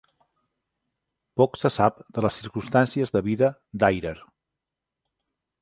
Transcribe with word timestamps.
Poc 1.41 1.59
se 1.65 1.71
sap 1.75 2.01
de 2.17 2.25
les 2.27 2.39
circumstàncies 2.41 3.15
de 3.19 3.23
vida 3.31 3.53
d'Ayrer. 3.85 4.19